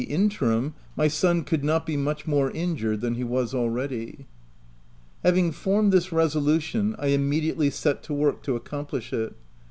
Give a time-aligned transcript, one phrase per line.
[0.01, 4.25] 33 interim, my son could not be much more injured than he was already.
[5.23, 9.35] Having formed this resolution, I immediately set to work to accomplish it.